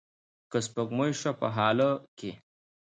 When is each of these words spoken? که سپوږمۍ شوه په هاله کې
که 0.51 0.57
سپوږمۍ 0.67 1.11
شوه 1.19 1.31
په 1.39 1.47
هاله 1.55 1.89
کې 2.17 2.31